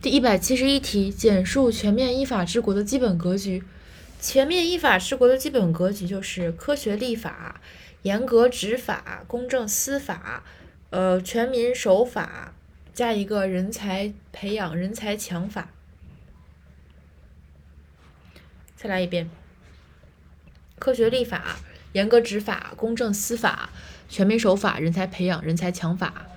[0.00, 3.64] 第一百七十一题简述全面依法治国的基本格局。
[4.20, 7.60] 全面依法治国的基本格局就是科学立法
[8.02, 10.44] 严格执法公正司法
[10.90, 12.54] 呃全民守法
[12.94, 15.70] 加一个人才培养人才强法。
[18.76, 19.28] 再来一遍
[20.78, 21.56] 科学立法
[21.92, 23.70] 严格执法公正司法
[24.08, 26.28] 全民守法人才培养人才强法